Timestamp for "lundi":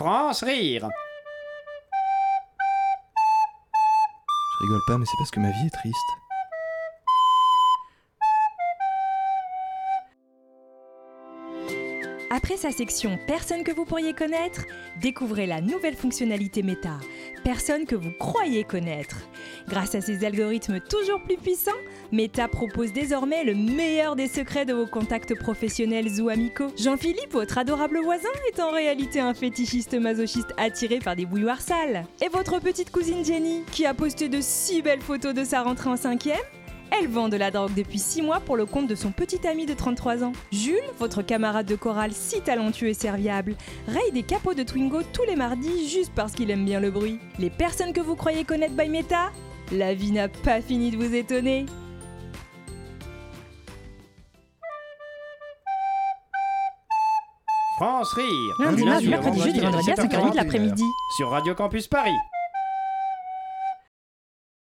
58.58-58.84